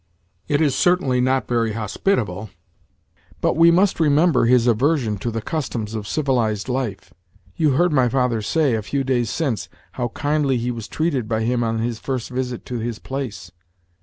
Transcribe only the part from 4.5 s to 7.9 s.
aversion to the customs of civilized life. You